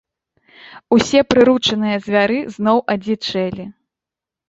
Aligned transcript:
Усе 0.97 1.19
прыручаныя 1.35 2.01
звяры 2.09 2.39
зноў 2.59 2.77
адзічэлі. 2.97 3.73